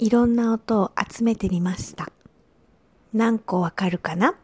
[0.00, 2.10] いろんな音を集めてみました。
[3.12, 4.34] 何個わかるかな？